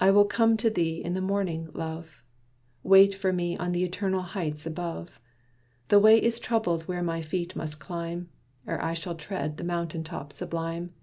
[0.00, 2.24] "I will come to thee in the morning, love!
[2.82, 5.20] Wait for me on the Eternal Heights above.
[5.86, 8.28] The way is troubled where my feet must climb,
[8.66, 10.94] Ere I shall tread the mountain top sublime.